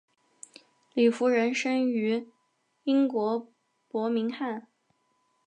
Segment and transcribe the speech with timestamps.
[0.95, 2.27] 李福仁生于
[2.85, 3.47] 英国
[3.87, 4.67] 伯明翰。